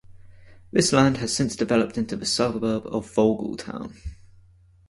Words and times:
This 0.71 0.91
land 0.93 1.17
has 1.17 1.31
since 1.35 1.55
developed 1.55 1.95
into 1.95 2.15
the 2.15 2.25
suburb 2.25 2.87
of 2.87 3.05
Vogeltown. 3.13 3.95